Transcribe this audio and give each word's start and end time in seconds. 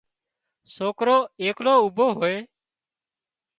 سوڪرو 0.75 1.17
ايڪلو 1.43 1.73
اوڀو 1.81 2.07
هوئي 2.17 2.37